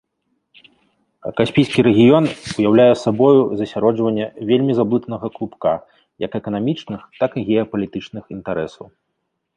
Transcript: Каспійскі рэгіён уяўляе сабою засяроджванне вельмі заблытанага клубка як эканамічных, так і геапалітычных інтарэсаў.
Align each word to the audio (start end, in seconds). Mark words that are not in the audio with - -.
Каспійскі 1.41 1.79
рэгіён 1.87 2.25
уяўляе 2.63 2.87
сабою 3.03 3.39
засяроджванне 3.61 4.25
вельмі 4.53 4.73
заблытанага 4.79 5.27
клубка 5.39 5.73
як 6.27 6.31
эканамічных, 6.43 7.01
так 7.21 7.31
і 7.43 7.45
геапалітычных 7.51 8.23
інтарэсаў. 8.39 8.85